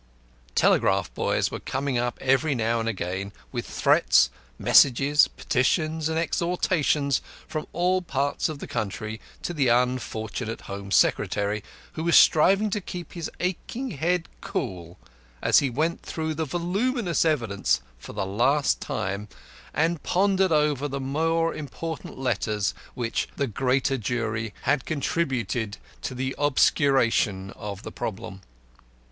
Telegraph 0.55 1.13
boys 1.13 1.51
were 1.51 1.59
coming 1.59 1.99
up 1.99 2.17
every 2.19 2.55
now 2.55 2.79
and 2.79 2.89
again 2.89 3.31
with 3.51 3.67
threats, 3.67 4.31
messages, 4.57 5.27
petitions, 5.27 6.09
and 6.09 6.17
exhortations 6.17 7.21
from 7.47 7.67
all 7.71 8.01
parts 8.01 8.49
of 8.49 8.57
the 8.57 8.65
country 8.65 9.21
to 9.43 9.53
the 9.53 9.67
unfortunate 9.67 10.61
Home 10.61 10.89
Secretary, 10.89 11.63
who 11.93 12.03
was 12.03 12.15
striving 12.17 12.71
to 12.71 12.81
keep 12.81 13.13
his 13.13 13.29
aching 13.39 13.91
head 13.91 14.27
cool 14.41 14.97
as 15.39 15.59
he 15.59 15.69
went 15.69 16.01
through 16.01 16.33
the 16.33 16.45
voluminous 16.45 17.23
evidence 17.23 17.79
for 17.99 18.13
the 18.13 18.25
last 18.25 18.81
time 18.81 19.27
and 19.71 20.01
pondered 20.01 20.51
over 20.51 20.87
the 20.87 20.99
more 20.99 21.53
important 21.53 22.17
letters 22.17 22.73
which 22.95 23.27
"The 23.35 23.45
Greater 23.45 23.99
Jury" 23.99 24.51
had 24.63 24.87
contributed 24.87 25.77
to 26.01 26.15
the 26.15 26.33
obscuration 26.39 27.51
of 27.51 27.83
the 27.83 27.91
problem. 27.91 28.41